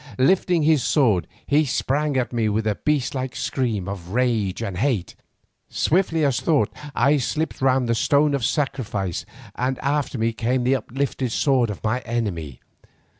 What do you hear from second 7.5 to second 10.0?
round the stone of sacrifice and